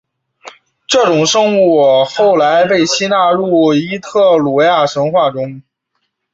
[0.87, 5.61] 这种生物后来被吸纳入伊特鲁里亚神话中。